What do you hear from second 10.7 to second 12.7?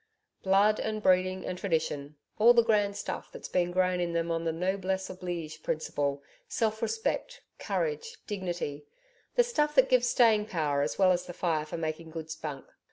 as well as the fire for making good spunk....